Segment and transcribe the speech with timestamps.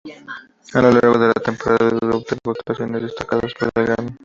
[0.73, 4.17] A lo largo de la temporada, Dudu obtuvo actuaciones destacadas por el Grêmio.